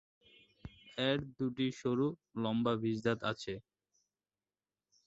এর 0.97 1.19
দুটি 1.35 1.67
সরু, 1.79 2.07
লম্বা 2.35 2.73
বিষ 2.81 2.97
দাঁত 3.05 3.19
আছে। 3.31 3.53